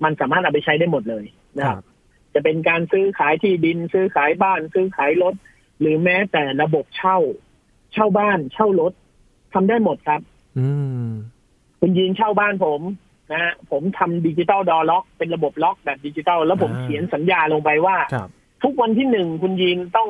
[0.04, 1.24] มันสามารถเอาไปใช้ได้หมดเลย
[1.58, 1.84] นะคครัรับบ
[2.34, 5.34] จะเป็นการซื้อขายที่ดิน ซื้อขายบ้าน ซื้อขายรถ
[5.80, 7.18] หรือแม้แต่ระบบเช่า
[7.92, 8.92] เช่าบ้าน เช่ารถ
[9.54, 10.20] ทำได้หมดครับ
[10.58, 10.68] อื
[11.06, 11.08] ม
[11.80, 12.80] คุณยีนเช่าบ้านผม
[13.32, 18.28] นะฮะผมทำ digital door lock เป็นระบบล็อกแบบดิจิตอลแล้วผมอ่าเขียนสัญญาลงไปว่าครับ
[18.62, 20.08] ทุกวันที่หนึ่งคุณยีนต้อง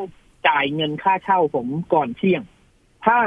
[0.49, 2.43] จ่ายเงินค่าเช่าผมก่อนเที่ยง
[3.07, 3.19] ถ้า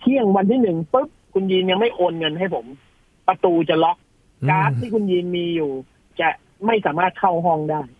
[0.00, 2.66] เที่ยงวันที่หนึ่งปุ๊บคุณยีนยังไม่โอนเงินให้ผม
[3.26, 3.96] ประตูจะล็อก
[4.50, 5.70] การ์ดที่คุณยีนมีอยู่
[6.20, 6.28] จะ
[6.66, 7.99] ไม่สามารถเข้าห้องได้อืม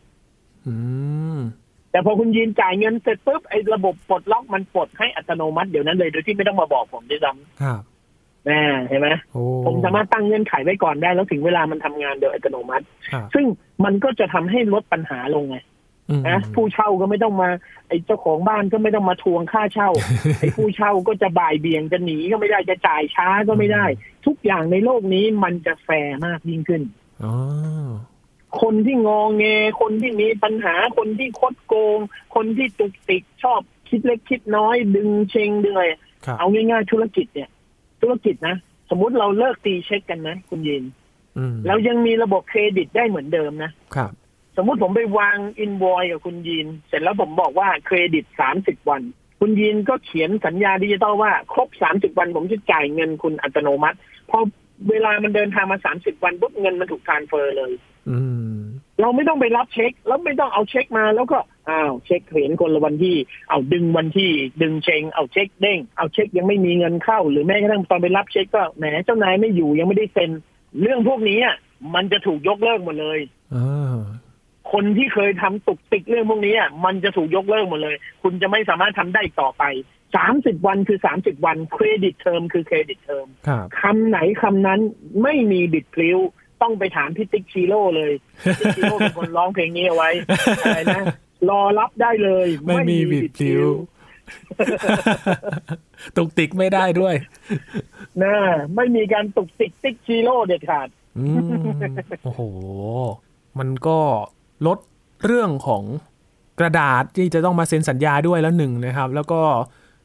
[1.91, 13.47] แต่พอคุณยีนจ่ายเงินเสร็จปุ๊บไอ้ระบบปลดล็อกมันปลดให้อัตโนมัติเดี๋ยวนั้นเลยโดยที่ไม่ต้องมาบอกผมด้วยซ้ครับำนะเห็นไหมโอ้ผมสามารถตั้งเงื่อนไขไว้ก่อนได้ แล้วถึงเวลามันทำงานโดยอัตโนมัติครับซึ่ง
[13.85, 15.57] มันก็จะทำให้ลดปัญหาลงไง
[16.11, 17.51] อืมนะผู้เช่าก็ไม่ต้องมา
[17.89, 19.91] ไอ้เจ้าของบ้านก็ไม่ต้องมาทวงค่าเช่า
[20.39, 23.85] ไอ้ผู้เช่าก็จะบ่ายเบี่ยงจะหนีก็ไม่ได้จะจ่ายช้าก็ไม่ได้
[24.27, 26.83] ทุกอย่างในโลกนี้มันจะแฟร์มากยิ่งขึ้น
[27.25, 27.35] อ๋อ
[28.61, 29.45] คนที่งอแง
[29.81, 31.99] คนที่มีปัญหา คนที่คดโกง
[32.35, 35.87] คนที่ตุกติกชอบคิดเล็กคิดน้อย ดึงเชงดึงอะไร
[36.27, 37.51] ครับเอาง่ายๆธุรกิจเนี่ย
[38.03, 38.57] ธุรกิจนะ
[38.91, 40.85] สมมุติเราเลิกตีเช็คกันนะ คุณยีน
[41.37, 44.13] อืมเรายังมีระบบเครดิตได้เหมือนเดิมนะครับ
[44.57, 49.03] สมมุติผมไปวางอินวอยกับคุณยีน เสร็จแล้วผมบอกว่าเครดิตสามสิบวัน
[49.41, 53.99] คุณยีนก็เขียนสัญญาดิจิตอลว่า ครบสามสิบวันผมจะจ่ายเงินคุณอัตโนมัติ
[54.31, 54.39] พอ
[54.91, 57.81] เวลามันเดินทางมาสามสิบวันปุ๊บเงินมันถูกทรานสเฟอร์เลยอืม
[59.01, 63.17] เราไม่ต้องไปรับเช็ค แล้วไม่ต้องเอาเช็คมา แล้วก็อ้าวเช็คเห็นคนละวันที่
[63.51, 64.31] เอาดึงวันที่
[64.63, 70.31] ดึงเชงเอาเช็คเด้งเอาเช็คยังไม่มีเงินเข้า หรือแม้กระทั่งตอนไปรับเช็คก็แหมเจ้านายไม่อยู่ยังไม่ได้เซ็น
[70.81, 71.57] เรื่องพวกนี้อะ
[71.95, 73.19] มันจะถูกยกเลิกหมดเลย
[73.55, 73.99] อ่า
[74.73, 79.65] คนที่เคยทำตุกติกเรื่องพวกนี้อะมันจะถูกยกเลิกหมดเลย คุณจะไม่สามารถทำได้อีกต่อไป
[80.17, 84.81] สามสิบวันคือสามสิบวัน credit term คือ credit term ครับคำไหนคำนั้น
[85.23, 86.19] ไม่มีบิดพลิ้ว
[86.63, 88.13] ต้องไปถามพี่ติ๊กชิโร่เลย
[88.61, 90.11] ติ๊กชิโร่เป็นคนร้องเพลงนี้เอาไว้
[90.63, 91.03] อะไรนะ
[91.49, 93.67] รอรับได้เลย ไม่มีบิดพลิ้ว
[96.17, 97.15] ตุกติกไม่ได้ด้วย
[98.23, 98.35] นะ
[98.75, 101.37] ไม่มีการตุกติกติ๊กชิโร่เด็ดขาดอืม
[102.25, 102.41] โอ้โห
[103.59, 103.99] มันก็
[104.67, 104.79] ลด
[105.25, 105.83] เรื่องของ
[106.61, 109.41] กระดาษที่จะต้องมาเซ็นสัญญาด้วยแล้วหนึ่งนะครับ แล้วก็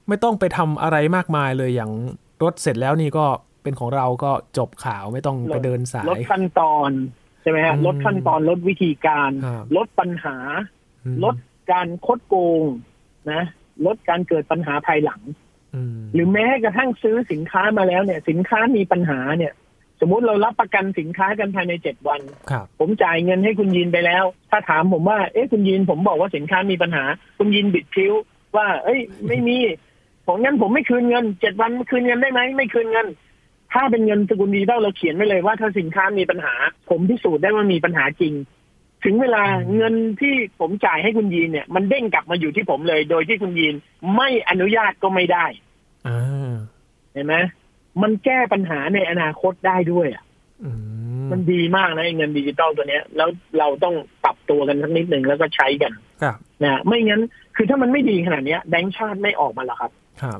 [0.07, 1.91] ไม่ต้องไปทำอะไรมากมายเลยอย่าง
[2.43, 3.25] รถเสร็จแล้วนี่ก็
[3.65, 6.91] เป็นของเราก็จบข่าวไม่ต้องไปเดินสาลดยขั้นตอน
[7.41, 10.37] ใช่ไหมฮะอืมลดขั้นตอนลดวิธีการครับลดปัญหา
[11.05, 11.35] อืมลด
[11.71, 12.63] การคดโกง
[13.31, 13.43] นะ
[13.85, 15.21] ลดการเกิดปัญหาภายหลัง
[15.75, 19.53] อืมหรือแม้กระทั่งซื้อสินค้ามาแล้วเนี่ย สินค้ามีปัญหาเนี่ย
[20.01, 27.05] สมมุติเรารับประกันสินค้ากันภายในเจ็ดวันครับผมจ่ายเงินให้คุณยินไปแล้ว ถ้าถามผมว่า เอ๊ะคุณยินผมบอกว่าสินค้ามีปัญหา
[27.37, 28.13] คุณยินบิดคิ้ว
[28.57, 29.57] ว่า เอ้ย ไม่มี
[30.27, 33.07] ผมงั้นผมไม่คืนเงินเจ็ดวันคืนเงินได้ไหมไม่คืนเงิน
[33.73, 36.53] ถ้าเป็นเงินสกุลดิจิตอลเราเขียนไว้เลยว่าถ้าสินค้ามีปัญหา
[36.89, 38.33] ผมพิสูจน์ได้ว่ามีปัญหาจริง
[39.05, 39.43] ถึงเวลา
[39.75, 43.75] เงินที่ผมจ่ายให้คุณยีนเนี่ย มันเด้งกลับมาอยู่ที่ผมเลย โดยที่คุณยีน
[44.15, 45.45] ไม่อนุญาตก็ไม่ได้
[46.07, 46.55] อ่า
[47.13, 47.35] เห็นไหม
[48.01, 50.23] มันแก้ปัญหาในอนาคตได้ด้วยอะ
[50.63, 50.69] อื
[51.23, 55.91] มมันดีมากนะไอ้เงินดิจิตอลตัวเนี้ย แล้วเราต้องปรับตัวกันสักนิดหนึ่งแล้วก็ใช้กัน
[56.23, 57.21] ครับนะไม่งั้น
[57.55, 60.35] คือถ้ามันไม่ดีขนาดเนี้ยแบงก์ชาติไม่ออกมาหรอกครับ ครั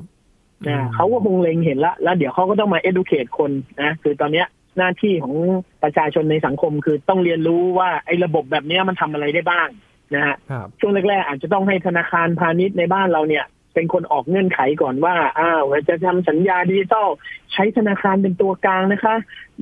[0.68, 3.50] นะเขาก็คงเล็งเห็นละแล้วเดี๋ยวเขาก็ต้องมา educate คน
[3.82, 4.46] นะคือตอนเนี้ย
[4.78, 5.34] หน้าที่ของ
[5.82, 9.68] ประชาชนในสังคมคือต้องเรียนรู้ว่าไอ้ระบบแบบเนี้ยมันทำอะไรได้บ้าง
[10.14, 17.08] นะฮะครับช่วงแรกๆอาจจะต้องให้ธนาคารพาณิชย์ในบ้านเราเนี่ย เป็นคนออกเงื่อนไขก่อนว่าอ้าวจะทำสัญญาดิจิตอล
[17.52, 19.14] ใช้ธนาคารเป็นตัวกลางนะคะ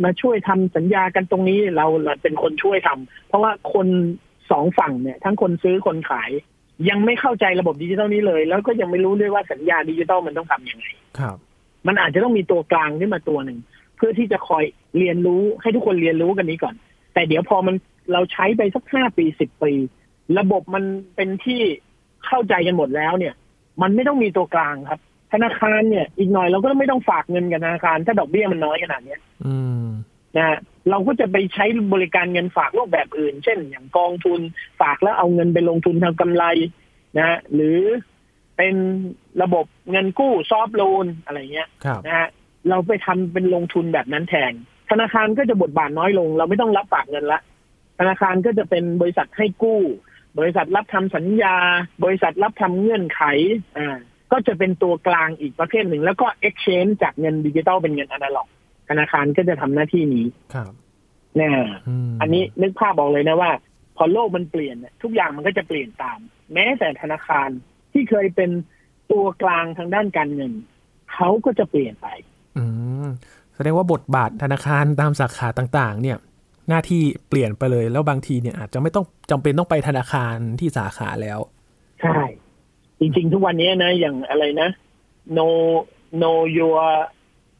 [0.04, 1.86] มาช่วยทำสัญญากันตรงนี้เรา
[2.22, 3.86] เป็นคนช่วยทำเพราะว่าคน
[4.50, 6.30] สองฝั่งเนี่ย ทั้งคนซื้อคนขาย
[6.88, 10.86] ยังไม่เข้าใจระบบดิจิตอลนี้เลย แล้วก็ยังไม่รู้ด้วยว่าสัญญาดิจิตอลมันต้องทำยังไง
[11.18, 11.36] ครับ
[11.86, 13.58] มันอาจจะต้องมีตัวกลางขึ้นมาตัวหนึ่ง
[13.96, 14.64] เพื่อที่จะคอย
[14.98, 16.74] เรียนรู้ให้ทุกคนเรียนรู้กันนี้ก่อน
[17.14, 17.74] แต่เดี๋ยวพอมัน
[18.12, 19.72] เราใช้ไปสักห้าปีสิบปี
[20.38, 20.84] ระบบมัน
[21.16, 21.60] เป็นที่
[22.26, 23.34] เข้าใจกันหมดแล้วเนี่ย
[23.82, 25.00] มันไม่ต้องมีตัวกลางครับ
[25.32, 29.86] ธนาคารเนี่ย อีกหน่อยเราก็ไม่ต้องฝากเงินกับธนาคาร ถ้าดอกเบี้ยมันน้อยขนาดเนี้ย อืม
[30.36, 30.58] นะฮะ
[30.90, 34.40] เราก็จะไปใช้บริการเงินฝากรูปแบบอื่น เช่น อย่างกองทุน
[34.80, 36.44] ฝากแล้วเอาเงินไปลงทุนทางกำไร
[37.16, 37.78] นะฮะหรือ
[38.56, 38.74] เป็น
[39.42, 42.28] ระบบเงินกู้ซอฟต์โลนอะไรเงี้ยครับนะฮะ
[42.68, 44.52] เราไปทำเป็นลงทุนแบบนั้นแทน
[44.90, 47.40] ธนาคารก็จะบทบาทน้อยลง เราไม่ต้องรับฝากเงินละ
[47.98, 49.80] ธนาคารก็จะเป็นบริษัทให้กู้
[50.38, 51.56] บริษัทรับทำสัญญา
[52.04, 53.22] บริษัทรับทำเงื่อนไข
[53.78, 53.98] อ่า
[54.32, 58.48] ก็จะเป็นตัวกลางอีกประเภทหนึ่ง แล้วก็ exchange จากเงินดิจิตอลเป็นเงินอนาล็อก
[58.88, 60.72] ธนาคารก็จะทำหน้าที่นี้ครับ
[61.40, 61.50] นะ
[62.08, 63.50] มอันนี้นึกภาพบอกเลยนะว่า
[63.96, 66.18] พอโลกมันเปลี่ยนเนี่ยทุกอย่างมันก็จะเปลี่ยนตาม
[66.52, 67.48] แม้แต่ธนาคาร
[67.92, 68.50] ที่เคยเป็น
[69.10, 70.52] ตัวกลางทางด้านการเงิน
[71.12, 72.08] เขาก็จะเปลี่ยนไป
[72.56, 72.64] อื
[73.04, 73.08] ม
[73.54, 76.18] แสดงว่าบทบาทธนาคารตามสาขาต่างๆ เนี่ย
[76.68, 81.38] หน้าที่เปลี่ยนไปเลย แล้วบางทีเนี่ยอาจจะไม่ต้องจำเป็นต้องไปธนาคารที่สาขาแล้ว
[82.02, 82.18] ใช่
[83.00, 84.68] จริง ๆ ทุกวันนี้นะ อย่างอะไรนะ
[85.38, 85.48] no
[86.22, 86.82] no your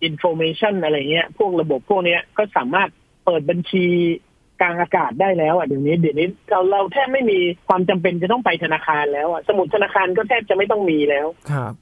[0.09, 2.89] information อะไรเงี้ย พวกระบบพวกเนี้ยก็สามารถ
[3.25, 3.87] เปิดบัญชี
[4.61, 7.39] กลางอากาศได้แล้วอะเดี๋ยวนี้เดี๋ยวนี้เราเราแทบไม่มี
[7.69, 11.73] ความจำเป็นจะต้องไปธนาคารแล้วอะสมุดธนาคารก็แทบจะไม่ต้องมีแล้วครับ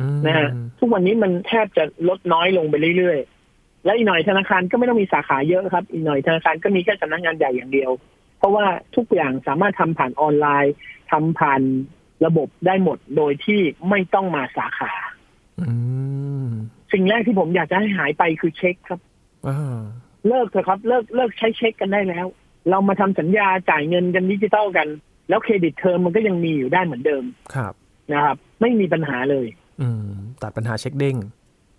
[0.00, 7.90] อืมนะฮะทุกวันนี้มันแทบจะลดน้อยลงไปเรื่อยๆ และอีกหน่อยธนาคารก็ไม่ต้องมีสาขาเยอะครับ อีกหน่อยธนาคารก็มีแค่สำนักงานใหญ่อย่างเดียว
[8.38, 10.74] เพราะว่าทุกอย่างสามารถทำผ่านออนไลน์
[11.10, 11.62] ทำผ่าน
[12.26, 14.92] ระบบได้หมดโดยที่ไม่ต้องมาสาขา
[15.60, 15.68] อื
[16.23, 16.23] ม
[16.92, 19.00] สิ่งแรกที่ผมอยากจะให้หายไปคือเช็คครับ
[19.46, 19.80] อ่า
[20.28, 22.26] เลิกเถอะครับ เลิกเลิกใช้เช็คกันได้แล้ว
[22.70, 24.88] เรามาทำสัญญาจ่ายเงินกันดิจิตอลกัน
[25.28, 27.72] แล้ว credit term มันก็ยังมีอยู่ได้เหมือนเดิมครับ
[28.12, 29.46] นะครับ ไม่มีปัญหาเลย
[29.80, 31.16] อืมตัดปัญหาเช็คเด้ง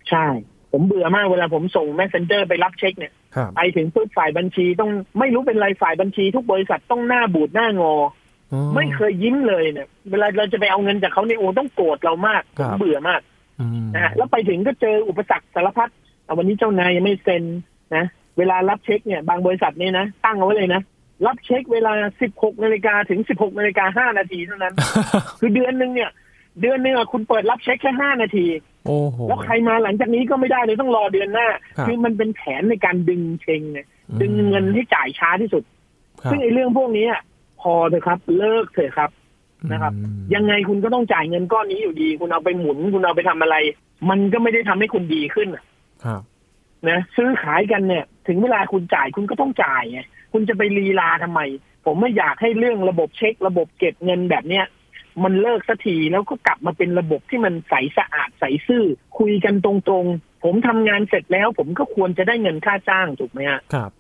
[0.10, 0.26] ใช่
[0.72, 7.94] ผมเบื่อมากเวลาผมส่ง messenger ไปรับเช็คเนี่ยครับไปถึงปุ๊บฝ่ายบัญชีต้องไม่รู้เป็นไรฝ่ายบัญชี ทุกบริษัทต้องหน้าบูดหน้างอ
[8.54, 13.35] อ๋อไม่เคยยิ้มเลยเนี่ย เวลาเราจะไปเอาเงินจากเขาเนี่ยโอ้ต้องโกรธเรามากครับผมเบื่อมากอืม
[13.94, 15.90] นะฮะแล้วไปถึงก็เจออุปสรรคสารพัด
[16.28, 17.44] อะวันนี้เจ้านายยังไม่เซ็น
[17.96, 18.06] นะ
[18.38, 20.82] เวลารับเช็คเนี่ยบางบริษัทเนี่ยนะตั้งเอาไว้เลยนะ
[21.28, 21.94] รับเช็คเวลา
[22.28, 24.74] 16นาฬิกาถึง 16นาฬิกา5นาทีเท่านั้น
[25.40, 26.12] คือเดือนหนึ่งเนี่ย
[26.62, 28.46] เดือนหนึ่งอะคุณเปิดรับเช็คแค่ 5 นาที
[28.86, 33.80] โอ้โหแล้วใครมาหลังจากนี้ก็ไม่ได้เลยต้องรอเดือนหน้าครับคือมันเป็นแผนในการดึงเชงไง
[34.22, 35.64] ดึงเงินให้จ่ายช้าที่สุด
[36.22, 37.22] ครับซึ่งไอ้เรื่องพวกนี้อะ
[37.62, 39.10] พอเถอะครับ เลิกเถอะครับ
[39.72, 43.56] นะครับอืมยังไงคุณก็ต้องจ่ายเงินก้อนนี้อยู่ดี คุณเอาไปหมุน คุณเอาไปทำอะไร
[44.10, 45.64] มันก็ไม่ได้ทำให้คุณดีขึ้นอะ
[46.06, 46.22] ครับ
[46.90, 50.00] นะซื้อขายกันเนี่ย ถึงเวลาคุณจ่ายคุณก็ต้องจ่ายไง
[50.34, 51.42] คุณจะไปลีลาทำไม
[51.86, 54.66] ผมไม่อยากให้เรื่องระบบเช็ค ระบบเก็บเงินแบบเนี้ย
[55.24, 58.84] มันเลิกสักทีแล้วก็กลับมาเป็นระบบที่มันใสสะอาดใสซื่อ
[59.20, 63.92] คุยกันตรงๆ ผมทำงานเสร็จแล้ว ผมก็ควรจะได้เงินค่าจ้างถูกไหมฮะครับ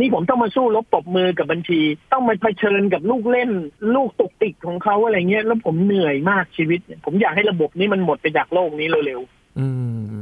[0.00, 1.80] นี่ผมต้องมาสู้รบปรบมือกับบัญชี
[2.12, 3.50] ต้องมาเผชิญกับลูกเล่น
[3.94, 9.20] ลูกตุกติกของเขาอะไรเงี้ยแล้วผมเหนื่อยมากชีวิตเนี่ยผมอยากให้ระบบนี้มันหมดไปจากโลกนี้เร็ว
[9.58, 9.66] อื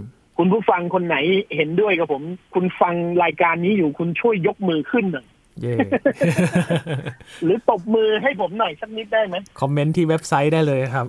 [0.00, 1.16] มๆคุณผู้ฟังคนไหน
[1.56, 2.22] เห็นด้วยกับผม
[2.54, 5.26] คุณฟังรายการนี้อยู่คุณช่วยยกมือขึ้นหน่อย
[5.62, 5.74] เย่
[7.44, 11.06] หรือตบมือให้ผมหน่อยสักนิดได้ไหมคอมเมนต์ที่เว็บไซต์ได้เลยครับ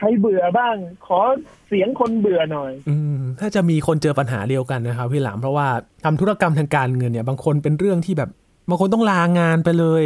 [0.00, 1.20] ใครเบื่อบ้าง ขอ
[1.68, 5.68] เสียงคนเบื่อหน่อย อืมถ้าจะมีคนเจอปัญหาเดียวกันนะครับพี่หลามเพราะว่า
[6.04, 8.30] ทำธุรกรรมทางการเงินเนี่ย บางคนเป็นเรื่องที่แบบ
[8.68, 10.02] บางคนต้องลางานไปเลย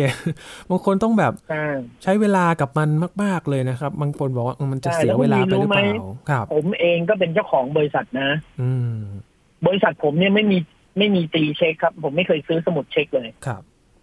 [0.71, 2.89] บางคนต้องแบบอ่าใช้เวลากับมัน
[3.23, 8.31] มาก ๆเลยนะครับ บางคนบอกว่าเออมันจะใช่เสียเวลาไปหรือเปล่าแล้วคุณมีรู้ไหมครับ ผมเองก็เป็นเจ้าของบริษัทนะ
[8.61, 8.99] อืม
[9.67, 10.59] บริษัทผมเนี่ยไม่มี
[10.99, 13.63] ไม่มีตีเช็คครับ ผมไม่เคยซื้อสมุดเช็คเลยครับ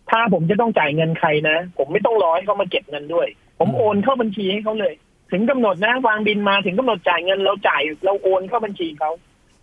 [0.10, 3.28] ถ้าผมจะต้องจ่ายเงินใครนะ ผมไม่ต้องรอให้เขามาเก็บเงินด้วย
[3.60, 4.94] ผมอืมโอนเข้าบัญชีให้เขาเลย
[5.32, 9.12] ถึงกำหนดนะ วางบินมาถึงกำหนดจ่ายเงินเราจ่ายเราโอนเข้าบัญชีเขา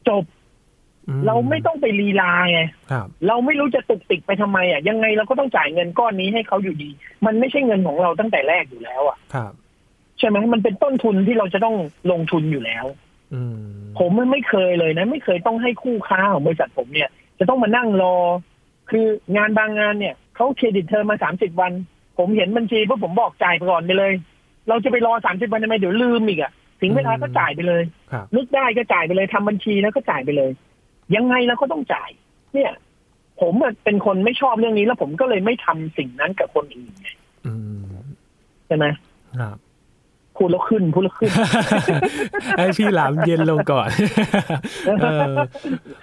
[0.09, 0.25] จบ
[1.09, 6.91] อืเราไม่ต้องไปลีลาไงครับเราไม่รู้จะตุกติกไปทำไมอะยังไงเราก็ต้องจ่ายเงินก้อนนี้ให้เขาอยู่ดี
[7.27, 9.53] มันไม่ใช่เงินของเราตั้งแต่แรกอยู่แล้วอะครับ
[10.19, 11.77] ใช่ไหมมันเป็นต้นทุนที่เราจะต้อง
[12.11, 12.85] ลงทุนอยู่แล้ว
[13.35, 13.59] อืม
[13.99, 18.17] ผมมันไม่เคยเลยนะ ไม่เคยต้องให้คู่ค้าของบริษัทผมเนี่ย จะต้องมานั่งรอ
[18.91, 21.73] คืองานบางงานเนี่ยเขา credit term มาสามสิบวัน
[22.19, 24.13] ผมเห็นบัญชีเพราะผมบอกจ่ายไปก่อนไปเลย
[24.69, 30.51] เราจะไปรอสามสิบวันทำไมเดี๋ยวลืมอีกอะถึงเวลาก็จ่ายไปเลยครับนึกได้ก็จ่ายไปเลยทำบัญชีแล้วก็จ่ายไปเลย
[31.17, 32.11] ยังไงเราก็ต้องจ่าย
[32.55, 32.73] เนี่ย
[33.41, 37.09] ผมอะเป็นคนไม่ชอบเรื่องนี้แล้วผมก็เลยไม่ทำสิ่งนั้นกับคนอื่นไง
[37.47, 37.53] อื
[37.83, 37.85] ม
[38.67, 38.87] ใช่ไหม
[39.39, 39.57] ครับ
[40.39, 41.31] พูดแล้วขึ้นพูดแล้วขึ้น
[42.59, 43.89] ให้พี่หลามเย็นลงก่อน
[45.01, 45.35] เออ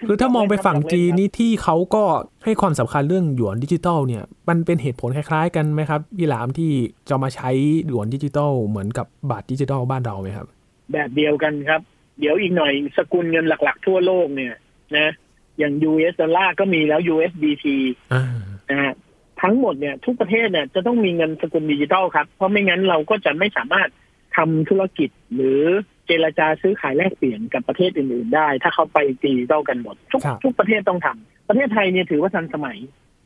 [0.07, 2.03] คือถ้ามองไปฝั่งจีนนี่ที่เขาก็
[2.45, 6.71] ให้ความสำคัญเรื่องหยวนดิจิตอลเนี่ย มันเป็นเหตุผลคล้ายๆ กันไหมครับ พี่หลามที่
[7.09, 7.49] จะมาใช้
[7.87, 10.47] หยวนดิจิตอลเหมือนกับบาทดิจิตอลบ้านเราไหมครับ
[10.91, 11.81] แบบเดียวกันครับ
[12.19, 14.53] เดี๋ยวอีกหน่อยสกุลเงินหลักๆ ทั่วโลกเนี่ย
[14.97, 15.13] นะ
[15.57, 17.65] อย่าง US ดอลลาร์ก็มีแล้ว USDT
[18.13, 18.23] อ่า
[18.69, 18.93] นะฮะ
[19.41, 23.89] ทั้งหมดเนี่ยทุกประเทศเนี่ยจะต้องมีเงินสกุลดิจิทัลครับ เพราะไม่งั้นเราก็จะไม่สามารถ
[24.35, 25.61] ทำธุรกิจหรือ
[26.07, 32.77] เจรจาซื้อขายแลกเปลี่ยนกับประเทศอื่นๆได้ ถ้าเขาไปดิจิทัลกันหมด ทุกครับทุกประเทศต้องทำประเทศไทยเนี่ยถือว่าทันสมัย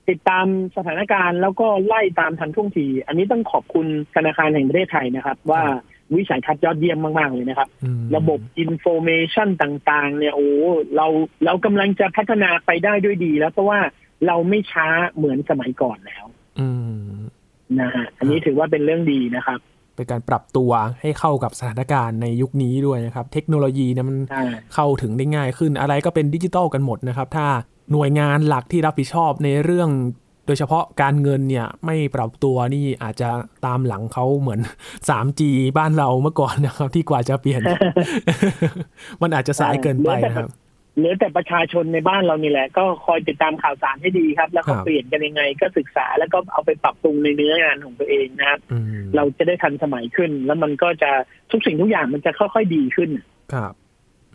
[0.10, 0.46] ติดตาม
[0.78, 5.64] สถานการณ์แล้วก็ไล่ตามทันท่วงที อันนี้ต้องขอบคุณธนาคารแห่งประเทศไทยนะครับ ว่า
[6.16, 10.50] วิสัยทัศน์ยอดเยี่ยมมาก ๆ เลยนะครับอืมระบบ information ต่างๆ เนี่ยโอ้
[10.96, 11.08] เรา
[11.46, 13.80] เรากำลังจะพัฒนาไปได้ด้วยดีแล้ว เพราะว่า
[14.28, 16.26] เราไม่ช้าเหมือนสมัยก่อนแล้ว
[16.60, 16.70] อื
[17.10, 17.20] ม
[17.80, 19.60] นะฮะอันนี้ถือว่าเป็นเรื่องดีนะครับ
[20.00, 27.48] เป็นการปรับตัวให้เข้ากับสถานการณ์ในยุคนี้ด้วยนะครับ เทคโนโลยีเนี่ยมันใช่เข้าถึงได้ง่ายขึ้น อะไรก็เป็นดิจิตอลกันหมดนะครับ ถ้า
[27.92, 29.90] หน่วยงานหลักที่รับผิดชอบในเรื่อง
[30.46, 33.30] โดยเฉพาะการเงินเนี่ยไม่ปรับตัวนี่อาจจะ
[33.66, 34.60] ตามหลังเขาเหมือน
[35.10, 35.42] 3G
[35.78, 37.62] บ้านเราเมื่อก่อนนะครับ ที่กว่าจะเปลี่ยน
[39.22, 40.50] มันอาจจะสายเกินไปนะครับ
[41.00, 48.84] เหลือแต่ประชาชนในบ้านเรานี่แหละ ก็คอยติดตามข่าวสารให้ดีครับ แล้วก็ครับเปลี่ยนกันยังไง ก็ศึกษาแล้วก็เอาไปปรับปรุงในเนื้องานของตัวเองนะครับอืม
[49.16, 51.12] เราจะได้ทันสมัยขึ้น แล้วมันก็จะ
[51.52, 53.10] ทุกสิ่งทุกอย่างมันจะค่อยๆดีขึ้น
[53.54, 53.74] ครับ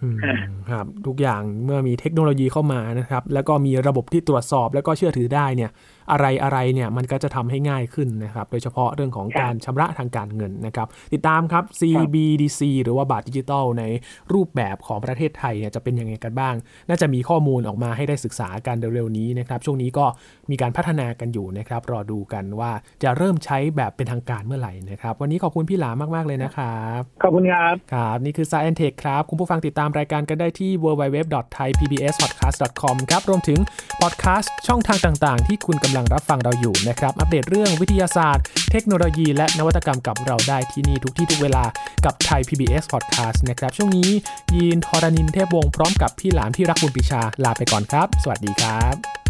[0.00, 0.36] อืมอ่า
[0.70, 5.70] ครับทุกอย่างเมื่อมีเทคโนโลยีเข้ามานะครับ แล้วก็มีระบบที่ตรวจสอบแล้วก็เชื่อถือได้เนี่ย
[6.10, 13.84] อะไรอะไรเนี่ยมันก็จะทำให้ง่ายขึ้นนะครับโดยเฉพาะเรื่องของการชำระทางการเงินนะครับ ติดตามครับ CBDC หรือว่าบาทดิจิตอลใน
[14.32, 16.54] รูปแบบของประเทศไทยเนี่ยจะเป็นยังไงกันบ้าง
[16.88, 20.06] น่าจะมีข้อมูลออกมาให้ได้ศึกษากันเร็วๆนี้นะครับ ช่วงนี้ก็
[20.50, 22.70] มีการพัฒนากันอยู่นะครับ รอดูกันว่า
[23.02, 33.58] จะเริ่มใช้แบบเป็นทางการเมื่อไหร่นะครับ วันนี้ขอบคุณพี่หลามากๆเลยนะครับขอบคุณครับครับนี่คือ Science Tech ครับ คุณผู้ฟังติดตามรายการกันได้ที่ www.thaipbspodcast.com ครับรวมถึง
[34.00, 41.64] พอดแคสต์ช่องทางต่าง ๆ ที่คุณกำำลังรับฟังเราอยู่นะครับ อัปเดตเรื่องวิทยาศาสตร์ เทคโนโลยีและนวัตกรรมกับเราได้ที่นี่ทุกที่ทุกเวลา
[42.04, 44.10] กับไทย PBS Podcast นะครับ ช่วงนี้
[44.54, 49.23] ยีนทอรานินเทพวงศ์พร้อมกับพี่หลามที่รักบุญปิชาลาไปก่อนครับ สวัสดีครับ